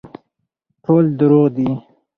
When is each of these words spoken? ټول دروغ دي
ټول 0.83 1.03
دروغ 1.19 1.45
دي 1.57 1.69